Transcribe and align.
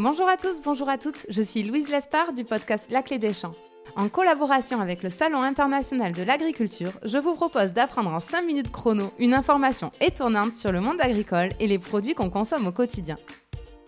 Bonjour 0.00 0.28
à 0.28 0.36
tous, 0.36 0.60
bonjour 0.62 0.88
à 0.88 0.96
toutes, 0.96 1.26
je 1.28 1.42
suis 1.42 1.64
Louise 1.64 1.88
Lespard 1.88 2.32
du 2.32 2.44
podcast 2.44 2.86
La 2.88 3.02
Clé 3.02 3.18
des 3.18 3.34
Champs. 3.34 3.56
En 3.96 4.08
collaboration 4.08 4.80
avec 4.80 5.02
le 5.02 5.10
Salon 5.10 5.42
international 5.42 6.12
de 6.12 6.22
l'agriculture, 6.22 6.92
je 7.02 7.18
vous 7.18 7.34
propose 7.34 7.72
d'apprendre 7.72 8.10
en 8.10 8.20
5 8.20 8.42
minutes 8.42 8.70
chrono 8.70 9.10
une 9.18 9.34
information 9.34 9.90
étonnante 10.00 10.54
sur 10.54 10.70
le 10.70 10.80
monde 10.80 11.00
agricole 11.00 11.48
et 11.58 11.66
les 11.66 11.80
produits 11.80 12.14
qu'on 12.14 12.30
consomme 12.30 12.68
au 12.68 12.70
quotidien. 12.70 13.16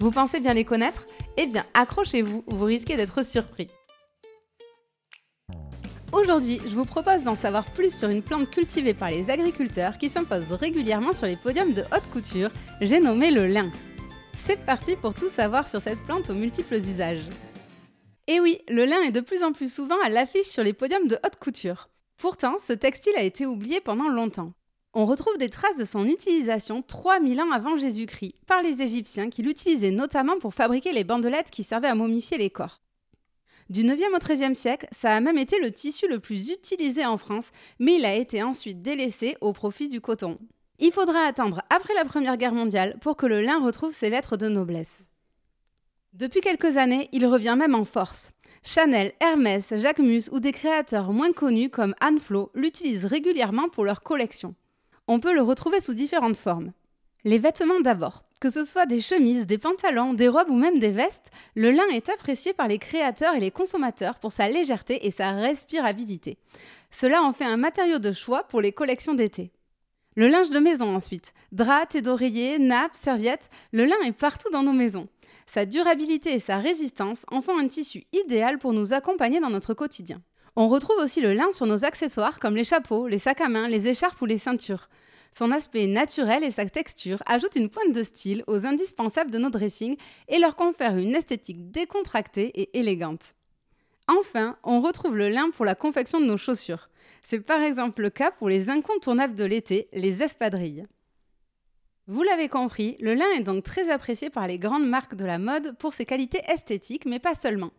Vous 0.00 0.10
pensez 0.10 0.40
bien 0.40 0.52
les 0.52 0.64
connaître? 0.64 1.06
Eh 1.36 1.46
bien, 1.46 1.64
accrochez-vous, 1.74 2.42
vous 2.44 2.64
risquez 2.64 2.96
d'être 2.96 3.24
surpris. 3.24 3.68
Aujourd'hui, 6.10 6.60
je 6.66 6.74
vous 6.74 6.86
propose 6.86 7.22
d'en 7.22 7.36
savoir 7.36 7.64
plus 7.66 7.96
sur 7.96 8.08
une 8.08 8.22
plante 8.22 8.50
cultivée 8.50 8.94
par 8.94 9.10
les 9.10 9.30
agriculteurs 9.30 9.96
qui 9.96 10.08
s'impose 10.08 10.50
régulièrement 10.50 11.12
sur 11.12 11.26
les 11.26 11.36
podiums 11.36 11.72
de 11.72 11.82
haute 11.82 12.10
couture, 12.12 12.50
j'ai 12.80 12.98
nommé 12.98 13.30
le 13.30 13.46
lin. 13.46 13.70
C'est 14.42 14.64
parti 14.64 14.96
pour 14.96 15.14
tout 15.14 15.28
savoir 15.28 15.68
sur 15.68 15.82
cette 15.82 16.02
plante 16.06 16.30
aux 16.30 16.34
multiples 16.34 16.74
usages. 16.74 17.28
Et 18.26 18.40
oui, 18.40 18.58
le 18.68 18.84
lin 18.84 19.00
est 19.02 19.12
de 19.12 19.20
plus 19.20 19.42
en 19.42 19.52
plus 19.52 19.72
souvent 19.72 20.00
à 20.02 20.08
l'affiche 20.08 20.46
sur 20.46 20.62
les 20.62 20.72
podiums 20.72 21.08
de 21.08 21.18
haute 21.24 21.36
couture. 21.38 21.90
Pourtant, 22.16 22.56
ce 22.58 22.72
textile 22.72 23.12
a 23.16 23.22
été 23.22 23.44
oublié 23.44 23.80
pendant 23.80 24.08
longtemps. 24.08 24.52
On 24.94 25.04
retrouve 25.04 25.36
des 25.36 25.50
traces 25.50 25.76
de 25.76 25.84
son 25.84 26.06
utilisation 26.06 26.82
3000 26.82 27.40
ans 27.42 27.52
avant 27.52 27.76
Jésus-Christ 27.76 28.34
par 28.46 28.62
les 28.62 28.82
Égyptiens 28.82 29.30
qui 29.30 29.42
l'utilisaient 29.42 29.90
notamment 29.90 30.38
pour 30.38 30.54
fabriquer 30.54 30.92
les 30.92 31.04
bandelettes 31.04 31.50
qui 31.50 31.62
servaient 31.62 31.88
à 31.88 31.94
momifier 31.94 32.38
les 32.38 32.50
corps. 32.50 32.80
Du 33.68 33.84
9e 33.84 34.14
au 34.14 34.18
13e 34.18 34.54
siècle, 34.54 34.88
ça 34.90 35.12
a 35.12 35.20
même 35.20 35.38
été 35.38 35.60
le 35.60 35.70
tissu 35.70 36.08
le 36.08 36.18
plus 36.18 36.48
utilisé 36.48 37.06
en 37.06 37.18
France, 37.18 37.50
mais 37.78 37.96
il 37.96 38.04
a 38.04 38.14
été 38.14 38.42
ensuite 38.42 38.82
délaissé 38.82 39.36
au 39.40 39.52
profit 39.52 39.88
du 39.88 40.00
coton. 40.00 40.38
Il 40.82 40.92
faudra 40.92 41.26
attendre 41.26 41.60
après 41.68 41.92
la 41.92 42.06
Première 42.06 42.38
Guerre 42.38 42.54
mondiale 42.54 42.96
pour 43.02 43.14
que 43.14 43.26
le 43.26 43.42
lin 43.42 43.62
retrouve 43.62 43.92
ses 43.92 44.08
lettres 44.08 44.38
de 44.38 44.48
noblesse. 44.48 45.10
Depuis 46.14 46.40
quelques 46.40 46.78
années, 46.78 47.10
il 47.12 47.26
revient 47.26 47.54
même 47.58 47.74
en 47.74 47.84
force. 47.84 48.32
Chanel, 48.62 49.12
Hermès, 49.20 49.74
Jacquemus 49.76 50.30
ou 50.32 50.40
des 50.40 50.52
créateurs 50.52 51.12
moins 51.12 51.32
connus 51.32 51.68
comme 51.68 51.94
Anne 52.00 52.18
Flo 52.18 52.50
l'utilisent 52.54 53.04
régulièrement 53.04 53.68
pour 53.68 53.84
leurs 53.84 54.02
collections. 54.02 54.54
On 55.06 55.20
peut 55.20 55.34
le 55.34 55.42
retrouver 55.42 55.82
sous 55.82 55.92
différentes 55.92 56.38
formes. 56.38 56.72
Les 57.24 57.38
vêtements 57.38 57.80
d'abord. 57.80 58.24
Que 58.40 58.48
ce 58.48 58.64
soit 58.64 58.86
des 58.86 59.02
chemises, 59.02 59.46
des 59.46 59.58
pantalons, 59.58 60.14
des 60.14 60.28
robes 60.28 60.48
ou 60.48 60.56
même 60.56 60.78
des 60.78 60.88
vestes, 60.88 61.30
le 61.54 61.72
lin 61.72 61.86
est 61.92 62.08
apprécié 62.08 62.54
par 62.54 62.68
les 62.68 62.78
créateurs 62.78 63.34
et 63.34 63.40
les 63.40 63.50
consommateurs 63.50 64.18
pour 64.18 64.32
sa 64.32 64.48
légèreté 64.48 65.06
et 65.06 65.10
sa 65.10 65.32
respirabilité. 65.32 66.38
Cela 66.90 67.22
en 67.22 67.34
fait 67.34 67.44
un 67.44 67.58
matériau 67.58 67.98
de 67.98 68.12
choix 68.12 68.44
pour 68.44 68.62
les 68.62 68.72
collections 68.72 69.12
d'été. 69.12 69.52
Le 70.16 70.26
linge 70.26 70.50
de 70.50 70.58
maison 70.58 70.94
ensuite. 70.94 71.34
Draps, 71.52 71.92
thé 71.92 72.02
d'oreiller, 72.02 72.58
nappes, 72.58 72.96
serviettes, 72.96 73.48
le 73.72 73.84
lin 73.84 73.96
est 74.04 74.12
partout 74.12 74.50
dans 74.50 74.64
nos 74.64 74.72
maisons. 74.72 75.06
Sa 75.46 75.66
durabilité 75.66 76.34
et 76.34 76.40
sa 76.40 76.58
résistance 76.58 77.24
en 77.30 77.42
font 77.42 77.56
un 77.56 77.68
tissu 77.68 78.04
idéal 78.12 78.58
pour 78.58 78.72
nous 78.72 78.92
accompagner 78.92 79.38
dans 79.38 79.50
notre 79.50 79.72
quotidien. 79.72 80.20
On 80.56 80.66
retrouve 80.66 80.98
aussi 80.98 81.20
le 81.20 81.32
lin 81.32 81.52
sur 81.52 81.66
nos 81.66 81.84
accessoires 81.84 82.40
comme 82.40 82.56
les 82.56 82.64
chapeaux, 82.64 83.06
les 83.06 83.20
sacs 83.20 83.40
à 83.40 83.48
main, 83.48 83.68
les 83.68 83.86
écharpes 83.86 84.20
ou 84.20 84.26
les 84.26 84.38
ceintures. 84.38 84.88
Son 85.30 85.52
aspect 85.52 85.86
naturel 85.86 86.42
et 86.42 86.50
sa 86.50 86.66
texture 86.66 87.22
ajoutent 87.26 87.54
une 87.54 87.70
pointe 87.70 87.92
de 87.92 88.02
style 88.02 88.42
aux 88.48 88.66
indispensables 88.66 89.30
de 89.30 89.38
nos 89.38 89.50
dressings 89.50 89.96
et 90.26 90.40
leur 90.40 90.56
confèrent 90.56 90.98
une 90.98 91.14
esthétique 91.14 91.70
décontractée 91.70 92.50
et 92.60 92.78
élégante. 92.78 93.36
Enfin, 94.18 94.56
on 94.64 94.80
retrouve 94.80 95.16
le 95.16 95.28
lin 95.28 95.50
pour 95.50 95.64
la 95.64 95.76
confection 95.76 96.20
de 96.20 96.26
nos 96.26 96.36
chaussures. 96.36 96.88
C'est 97.22 97.38
par 97.38 97.62
exemple 97.62 98.02
le 98.02 98.10
cas 98.10 98.32
pour 98.32 98.48
les 98.48 98.68
incontournables 98.68 99.36
de 99.36 99.44
l'été, 99.44 99.88
les 99.92 100.24
espadrilles. 100.24 100.84
Vous 102.08 102.24
l'avez 102.24 102.48
compris, 102.48 102.96
le 102.98 103.14
lin 103.14 103.30
est 103.38 103.44
donc 103.44 103.62
très 103.62 103.88
apprécié 103.88 104.28
par 104.28 104.48
les 104.48 104.58
grandes 104.58 104.88
marques 104.88 105.14
de 105.14 105.24
la 105.24 105.38
mode 105.38 105.78
pour 105.78 105.92
ses 105.92 106.06
qualités 106.06 106.42
esthétiques, 106.48 107.06
mais 107.06 107.20
pas 107.20 107.36
seulement. 107.36 107.70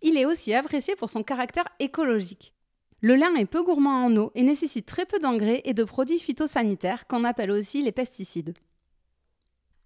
Il 0.00 0.16
est 0.16 0.24
aussi 0.24 0.54
apprécié 0.54 0.96
pour 0.96 1.10
son 1.10 1.22
caractère 1.22 1.68
écologique. 1.80 2.54
Le 3.02 3.16
lin 3.16 3.34
est 3.34 3.44
peu 3.44 3.62
gourmand 3.62 4.06
en 4.06 4.16
eau 4.16 4.32
et 4.34 4.42
nécessite 4.42 4.86
très 4.86 5.04
peu 5.04 5.18
d'engrais 5.18 5.60
et 5.66 5.74
de 5.74 5.84
produits 5.84 6.18
phytosanitaires 6.18 7.06
qu'on 7.06 7.24
appelle 7.24 7.50
aussi 7.50 7.82
les 7.82 7.92
pesticides. 7.92 8.54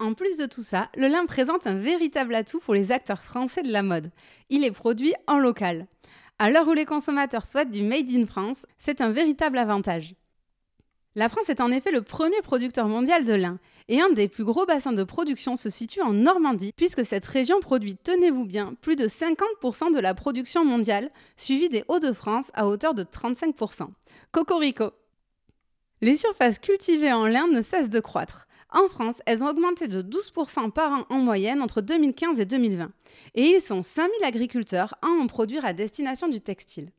En 0.00 0.14
plus 0.14 0.36
de 0.36 0.47
tout 0.47 0.62
ça, 0.62 0.88
le 0.97 1.09
lin 1.09 1.26
présente 1.26 1.66
un 1.66 1.75
véritable 1.75 2.36
atout 2.36 2.60
pour 2.60 2.75
les 2.75 2.92
acteurs 2.92 3.22
français 3.22 3.62
de 3.62 3.72
la 3.72 3.82
mode. 3.82 4.10
Il 4.48 4.64
est 4.64 4.70
produit 4.70 5.12
en 5.26 5.38
local. 5.38 5.88
À 6.38 6.50
l'heure 6.50 6.69
où 6.69 6.72
les 6.72 6.84
consommateurs 6.84 7.47
souhaitent 7.47 7.72
du 7.72 7.82
Made 7.82 8.09
in 8.10 8.25
France, 8.26 8.64
c'est 8.78 9.00
un 9.00 9.10
véritable 9.10 9.59
avantage. 9.59 10.14
La 11.16 11.28
France 11.28 11.48
est 11.48 11.60
en 11.60 11.72
effet 11.72 11.91
le 11.91 12.03
premier 12.03 12.41
producteur 12.42 12.86
mondial 12.86 13.25
de 13.25 13.32
lin, 13.32 13.59
et 13.88 14.00
un 14.00 14.10
des 14.10 14.28
plus 14.28 14.44
gros 14.44 14.66
bassins 14.66 14.92
de 14.92 15.03
production 15.03 15.56
se 15.56 15.69
situe 15.69 16.00
en 16.00 16.12
Normandie, 16.12 16.72
puisque 16.76 17.04
cette 17.04 17.26
région 17.26 17.59
produit, 17.59 17.97
tenez-vous 17.97 18.44
bien, 18.47 18.75
plus 18.80 18.94
de 18.94 19.09
50% 19.09 19.92
de 19.92 19.98
la 19.98 20.15
production 20.15 20.65
mondiale, 20.65 21.10
suivie 21.36 21.69
des 21.69 21.82
Hauts-de-France 21.88 22.53
à 22.54 22.69
hauteur 22.69 22.94
de 22.94 23.03
35%. 23.03 23.88
Cocorico 24.30 24.92
Les 26.03 26.16
surfaces 26.16 26.60
cultivées 26.60 27.12
en 27.12 27.26
lin 27.26 27.48
ne 27.48 27.62
cessent 27.62 27.91
de 27.91 27.98
croître. 27.98 28.47
En 28.70 28.88
France, 28.88 29.22
elles 29.24 29.42
ont 29.42 29.48
augmenté 29.48 29.88
de 29.88 30.02
12% 30.02 30.70
par 30.70 30.92
an 30.92 31.06
en 31.08 31.18
moyenne 31.18 31.62
entre 31.62 31.80
2015 31.80 32.38
et 32.38 32.44
2020. 32.44 32.90
Et 33.34 33.44
ils 33.44 33.60
sont 33.60 33.82
5000 33.82 34.24
agriculteurs 34.24 34.94
à 35.00 35.06
en 35.06 35.26
produire 35.26 35.64
à 35.64 35.72
destination 35.72 36.28
du 36.28 36.40
textile. 36.40 36.90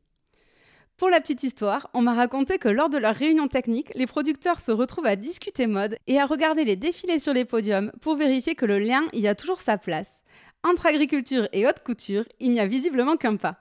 Pour 0.96 1.08
la 1.08 1.20
petite 1.20 1.44
histoire, 1.44 1.88
on 1.94 2.02
m'a 2.02 2.12
raconté 2.12 2.58
que 2.58 2.68
lors 2.68 2.90
de 2.90 2.98
leur 2.98 3.14
réunion 3.14 3.48
technique, 3.48 3.90
les 3.94 4.06
producteurs 4.06 4.60
se 4.60 4.72
retrouvent 4.72 5.06
à 5.06 5.16
discuter 5.16 5.66
mode 5.66 5.96
et 6.06 6.20
à 6.20 6.26
regarder 6.26 6.64
les 6.64 6.76
défilés 6.76 7.18
sur 7.18 7.32
les 7.32 7.46
podiums 7.46 7.92
pour 8.02 8.16
vérifier 8.16 8.54
que 8.54 8.66
le 8.66 8.78
lien 8.78 9.04
y 9.14 9.26
a 9.26 9.34
toujours 9.34 9.60
sa 9.60 9.78
place. 9.78 10.22
Entre 10.62 10.86
agriculture 10.86 11.48
et 11.52 11.66
haute 11.66 11.82
couture, 11.84 12.24
il 12.38 12.52
n'y 12.52 12.60
a 12.60 12.66
visiblement 12.66 13.16
qu'un 13.16 13.36
pas. 13.36 13.56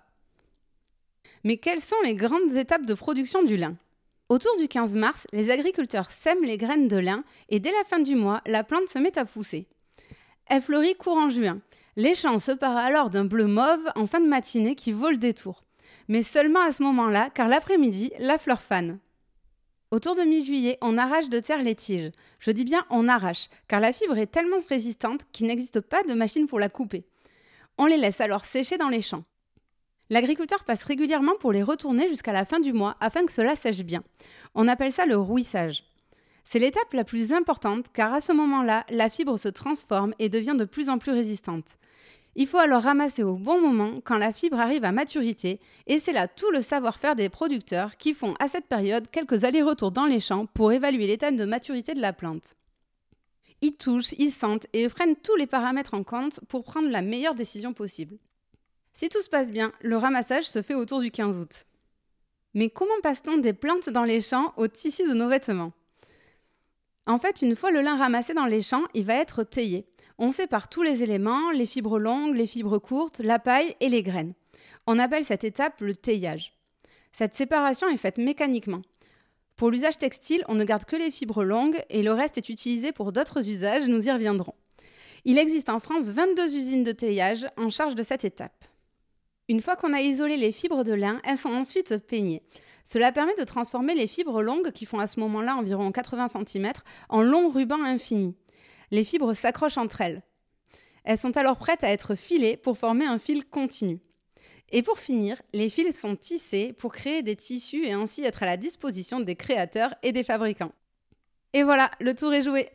Mais 1.45 1.55
quelles 1.55 1.79
sont 1.79 1.95
les 2.03 2.15
grandes 2.15 2.57
étapes 2.57 2.85
de 2.85 2.93
production 2.93 3.41
du 3.43 3.55
lin? 3.55 3.77
Autour 4.29 4.55
du 4.57 4.67
15 4.67 4.95
mars, 4.95 5.25
les 5.33 5.49
agriculteurs 5.49 6.11
sèment 6.11 6.43
les 6.43 6.59
graines 6.59 6.87
de 6.87 6.97
lin 6.97 7.23
et 7.49 7.59
dès 7.59 7.71
la 7.71 7.83
fin 7.83 7.97
du 7.97 8.13
mois, 8.13 8.41
la 8.45 8.63
plante 8.63 8.87
se 8.87 8.99
met 8.99 9.17
à 9.17 9.25
pousser. 9.25 9.65
Elle 10.45 10.61
fleurit 10.61 10.93
courant 10.93 11.31
juin. 11.31 11.59
Les 11.95 12.13
champs 12.13 12.37
se 12.37 12.51
parent 12.51 12.77
alors 12.77 13.09
d'un 13.09 13.25
bleu 13.25 13.47
mauve 13.47 13.89
en 13.95 14.05
fin 14.05 14.19
de 14.19 14.27
matinée 14.27 14.75
qui 14.75 14.91
vaut 14.91 15.09
le 15.09 15.17
détour. 15.17 15.63
Mais 16.09 16.21
seulement 16.21 16.61
à 16.61 16.71
ce 16.71 16.83
moment-là, 16.83 17.31
car 17.31 17.47
l'après-midi, 17.47 18.11
la 18.19 18.37
fleur 18.37 18.61
fane. 18.61 18.99
Autour 19.89 20.13
de 20.13 20.21
mi-juillet, 20.21 20.77
on 20.81 20.99
arrache 20.99 21.29
de 21.29 21.39
terre 21.39 21.63
les 21.63 21.73
tiges. 21.73 22.11
Je 22.37 22.51
dis 22.51 22.65
bien 22.65 22.85
on 22.91 23.07
arrache, 23.07 23.49
car 23.67 23.79
la 23.79 23.91
fibre 23.91 24.19
est 24.19 24.27
tellement 24.27 24.59
résistante 24.69 25.21
qu'il 25.31 25.47
n'existe 25.47 25.81
pas 25.81 26.03
de 26.03 26.13
machine 26.13 26.45
pour 26.45 26.59
la 26.59 26.69
couper. 26.69 27.03
On 27.79 27.87
les 27.87 27.97
laisse 27.97 28.21
alors 28.21 28.45
sécher 28.45 28.77
dans 28.77 28.89
les 28.89 29.01
champs. 29.01 29.23
L'agriculteur 30.11 30.63
passe 30.63 30.83
régulièrement 30.83 31.35
pour 31.39 31.51
les 31.51 31.61
retourner 31.61 32.07
jusqu'à 32.09 32.33
la 32.33 32.45
fin 32.45 32.59
du 32.59 32.73
mois 32.73 32.97
afin 32.99 33.25
que 33.25 33.31
cela 33.31 33.55
sèche 33.55 33.83
bien. 33.83 34.03
On 34.55 34.67
appelle 34.67 34.91
ça 34.91 35.05
le 35.05 35.15
rouissage. 35.15 35.83
C'est 36.45 36.57
l'étape 36.57 36.93
la 36.93 37.03
plus 37.03 37.31
importante 37.31 37.87
car 37.93 38.11
à 38.11 38.21
ce 38.21 38.31
moment-là, 38.31 38.85
la 38.89 39.11
fibre 39.11 39.37
se 39.37 39.49
transforme 39.49 40.15
et 40.17 40.29
devient 40.29 40.55
de 40.57 40.65
plus 40.65 40.89
en 40.89 40.97
plus 40.97 41.11
résistante. 41.11 41.77
Il 42.35 42.47
faut 42.47 42.57
alors 42.57 42.83
ramasser 42.83 43.21
au 43.21 43.35
bon 43.35 43.61
moment 43.61 44.01
quand 44.03 44.17
la 44.17 44.33
fibre 44.33 44.59
arrive 44.59 44.83
à 44.83 44.91
maturité 44.91 45.59
et 45.85 45.99
c'est 45.99 46.13
là 46.13 46.27
tout 46.27 46.49
le 46.49 46.63
savoir-faire 46.63 47.15
des 47.15 47.29
producteurs 47.29 47.97
qui 47.97 48.15
font 48.15 48.33
à 48.39 48.47
cette 48.47 48.65
période 48.65 49.11
quelques 49.11 49.43
allers-retours 49.43 49.91
dans 49.91 50.05
les 50.07 50.19
champs 50.19 50.47
pour 50.47 50.71
évaluer 50.71 51.05
l'état 51.05 51.29
de 51.29 51.45
maturité 51.45 51.93
de 51.93 52.01
la 52.01 52.13
plante. 52.13 52.55
Ils 53.61 53.75
touchent, 53.75 54.13
ils 54.17 54.31
sentent 54.31 54.67
et 54.73 54.89
prennent 54.89 55.17
tous 55.17 55.35
les 55.35 55.47
paramètres 55.47 55.93
en 55.93 56.03
compte 56.03 56.39
pour 56.47 56.63
prendre 56.63 56.89
la 56.89 57.01
meilleure 57.03 57.35
décision 57.35 57.73
possible. 57.73 58.17
Si 58.93 59.09
tout 59.09 59.21
se 59.21 59.29
passe 59.29 59.51
bien, 59.51 59.71
le 59.81 59.97
ramassage 59.97 60.45
se 60.45 60.61
fait 60.61 60.73
autour 60.73 60.99
du 60.99 61.11
15 61.11 61.39
août. 61.39 61.65
Mais 62.53 62.69
comment 62.69 62.99
passe-t-on 63.03 63.37
des 63.37 63.53
plantes 63.53 63.89
dans 63.89 64.03
les 64.03 64.21
champs 64.21 64.53
au 64.57 64.67
tissu 64.67 65.03
de 65.07 65.13
nos 65.13 65.29
vêtements? 65.29 65.71
En 67.05 67.17
fait, 67.17 67.41
une 67.41 67.55
fois 67.55 67.71
le 67.71 67.81
lin 67.81 67.97
ramassé 67.97 68.33
dans 68.33 68.45
les 68.45 68.61
champs, 68.61 68.85
il 68.93 69.05
va 69.05 69.15
être 69.15 69.43
taillé. 69.43 69.87
On 70.17 70.31
sépare 70.31 70.67
tous 70.67 70.83
les 70.83 71.01
éléments, 71.01 71.51
les 71.51 71.65
fibres 71.65 71.99
longues, 71.99 72.35
les 72.35 72.47
fibres 72.47 72.77
courtes, 72.77 73.19
la 73.19 73.39
paille 73.39 73.75
et 73.79 73.89
les 73.89 74.03
graines. 74.03 74.33
On 74.85 74.99
appelle 74.99 75.23
cette 75.23 75.43
étape 75.43 75.81
le 75.81 75.95
taillage. 75.95 76.53
Cette 77.11 77.35
séparation 77.35 77.87
est 77.89 77.97
faite 77.97 78.17
mécaniquement. 78.17 78.81
Pour 79.55 79.71
l'usage 79.71 79.97
textile, 79.97 80.43
on 80.47 80.55
ne 80.55 80.63
garde 80.63 80.85
que 80.85 80.95
les 80.95 81.11
fibres 81.11 81.43
longues 81.43 81.83
et 81.89 82.03
le 82.03 82.11
reste 82.11 82.37
est 82.37 82.49
utilisé 82.49 82.91
pour 82.91 83.11
d'autres 83.11 83.49
usages, 83.49 83.87
nous 83.87 84.07
y 84.07 84.11
reviendrons. 84.11 84.55
Il 85.25 85.37
existe 85.37 85.69
en 85.69 85.79
France 85.79 86.11
22 86.11 86.55
usines 86.55 86.83
de 86.83 86.91
taillage 86.91 87.47
en 87.57 87.69
charge 87.69 87.95
de 87.95 88.03
cette 88.03 88.23
étape. 88.23 88.65
Une 89.49 89.61
fois 89.61 89.75
qu'on 89.75 89.93
a 89.93 90.01
isolé 90.01 90.37
les 90.37 90.51
fibres 90.51 90.83
de 90.83 90.93
lin, 90.93 91.19
elles 91.23 91.37
sont 91.37 91.49
ensuite 91.49 91.97
peignées. 91.97 92.43
Cela 92.85 93.11
permet 93.11 93.33
de 93.33 93.43
transformer 93.43 93.95
les 93.95 94.05
fibres 94.05 94.43
longues, 94.43 94.71
qui 94.71 94.85
font 94.85 94.99
à 94.99 95.07
ce 95.07 95.19
moment-là 95.21 95.55
environ 95.55 95.91
80 95.91 96.27
cm, 96.27 96.71
en 97.09 97.23
longs 97.23 97.49
rubans 97.49 97.83
infinis. 97.83 98.35
Les 98.91 99.03
fibres 99.03 99.33
s'accrochent 99.33 99.79
entre 99.79 100.01
elles. 100.01 100.21
Elles 101.03 101.17
sont 101.17 101.35
alors 101.35 101.57
prêtes 101.57 101.83
à 101.83 101.89
être 101.89 102.13
filées 102.13 102.57
pour 102.57 102.77
former 102.77 103.05
un 103.05 103.17
fil 103.17 103.43
continu. 103.43 103.99
Et 104.71 104.83
pour 104.83 104.99
finir, 104.99 105.41
les 105.53 105.69
fils 105.69 105.99
sont 105.99 106.15
tissés 106.15 106.71
pour 106.73 106.93
créer 106.93 107.23
des 107.23 107.35
tissus 107.35 107.85
et 107.85 107.93
ainsi 107.93 108.23
être 108.23 108.43
à 108.43 108.45
la 108.45 108.57
disposition 108.57 109.19
des 109.19 109.35
créateurs 109.35 109.95
et 110.03 110.11
des 110.11 110.23
fabricants. 110.23 110.73
Et 111.53 111.63
voilà, 111.63 111.89
le 111.99 112.13
tour 112.13 112.31
est 112.35 112.43
joué. 112.43 112.69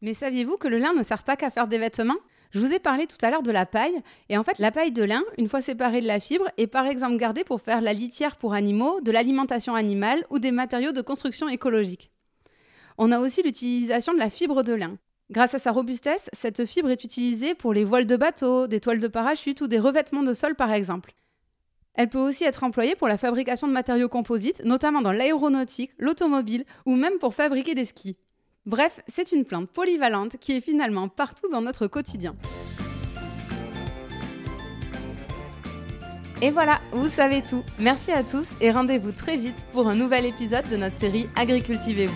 Mais 0.00 0.14
saviez-vous 0.14 0.58
que 0.58 0.68
le 0.68 0.78
lin 0.78 0.92
ne 0.92 1.02
sert 1.02 1.24
pas 1.24 1.34
qu'à 1.34 1.50
faire 1.50 1.66
des 1.66 1.78
vêtements? 1.78 2.18
Je 2.50 2.58
vous 2.58 2.72
ai 2.72 2.80
parlé 2.80 3.06
tout 3.06 3.16
à 3.22 3.30
l'heure 3.30 3.42
de 3.42 3.52
la 3.52 3.64
paille, 3.64 4.02
et 4.28 4.36
en 4.36 4.42
fait 4.42 4.58
la 4.58 4.72
paille 4.72 4.90
de 4.90 5.04
lin, 5.04 5.22
une 5.38 5.48
fois 5.48 5.62
séparée 5.62 6.00
de 6.00 6.06
la 6.06 6.18
fibre, 6.18 6.48
est 6.56 6.66
par 6.66 6.86
exemple 6.86 7.16
gardée 7.16 7.44
pour 7.44 7.60
faire 7.60 7.80
la 7.80 7.92
litière 7.92 8.36
pour 8.36 8.54
animaux, 8.54 9.00
de 9.00 9.12
l'alimentation 9.12 9.74
animale 9.74 10.24
ou 10.30 10.40
des 10.40 10.50
matériaux 10.50 10.92
de 10.92 11.00
construction 11.00 11.48
écologique. 11.48 12.10
On 12.98 13.12
a 13.12 13.20
aussi 13.20 13.42
l'utilisation 13.42 14.12
de 14.12 14.18
la 14.18 14.30
fibre 14.30 14.64
de 14.64 14.72
lin. 14.72 14.98
Grâce 15.30 15.54
à 15.54 15.60
sa 15.60 15.70
robustesse, 15.70 16.28
cette 16.32 16.64
fibre 16.64 16.90
est 16.90 17.04
utilisée 17.04 17.54
pour 17.54 17.72
les 17.72 17.84
voiles 17.84 18.06
de 18.06 18.16
bateau, 18.16 18.66
des 18.66 18.80
toiles 18.80 19.00
de 19.00 19.06
parachute 19.06 19.60
ou 19.60 19.68
des 19.68 19.78
revêtements 19.78 20.24
de 20.24 20.34
sol 20.34 20.56
par 20.56 20.72
exemple. 20.72 21.12
Elle 21.94 22.08
peut 22.08 22.18
aussi 22.18 22.44
être 22.44 22.64
employée 22.64 22.96
pour 22.96 23.06
la 23.06 23.16
fabrication 23.18 23.68
de 23.68 23.72
matériaux 23.72 24.08
composites, 24.08 24.64
notamment 24.64 25.02
dans 25.02 25.12
l'aéronautique, 25.12 25.92
l'automobile 25.98 26.64
ou 26.84 26.96
même 26.96 27.18
pour 27.18 27.34
fabriquer 27.34 27.76
des 27.76 27.84
skis. 27.84 28.16
Bref, 28.66 29.00
c'est 29.08 29.32
une 29.32 29.46
plante 29.46 29.70
polyvalente 29.70 30.36
qui 30.38 30.56
est 30.56 30.60
finalement 30.60 31.08
partout 31.08 31.48
dans 31.50 31.62
notre 31.62 31.86
quotidien. 31.86 32.36
Et 36.42 36.50
voilà, 36.50 36.80
vous 36.92 37.08
savez 37.08 37.42
tout. 37.42 37.62
Merci 37.78 38.12
à 38.12 38.22
tous 38.22 38.48
et 38.60 38.70
rendez-vous 38.70 39.12
très 39.12 39.36
vite 39.36 39.66
pour 39.72 39.88
un 39.88 39.94
nouvel 39.94 40.26
épisode 40.26 40.68
de 40.70 40.76
notre 40.76 40.98
série 40.98 41.26
Agricultivez-vous. 41.36 42.14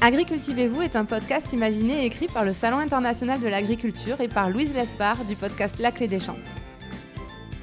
Agricultivez-vous 0.00 0.82
est 0.82 0.96
un 0.96 1.04
podcast 1.04 1.52
imaginé 1.52 2.02
et 2.02 2.06
écrit 2.06 2.28
par 2.28 2.44
le 2.44 2.52
Salon 2.52 2.78
international 2.78 3.40
de 3.40 3.48
l'agriculture 3.48 4.20
et 4.20 4.28
par 4.28 4.50
Louise 4.50 4.74
Lespard 4.74 5.24
du 5.24 5.36
podcast 5.36 5.76
La 5.78 5.90
Clé 5.90 6.06
des 6.06 6.20
Champs. 6.20 6.38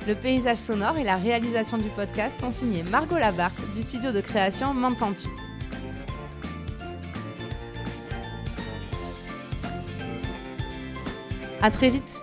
Le 0.08 0.16
paysage 0.16 0.58
sonore 0.58 0.98
et 0.98 1.04
la 1.04 1.16
réalisation 1.18 1.78
du 1.78 1.90
podcast 1.90 2.40
sont 2.40 2.52
signés 2.52 2.84
Margot 2.84 3.18
Labarthe 3.18 3.74
du 3.76 3.82
studio 3.82 4.12
de 4.12 4.22
création 4.22 4.74
M'entends-tu. 4.74 5.30
À 11.64 11.72
très 11.72 11.90
vite 11.90 12.22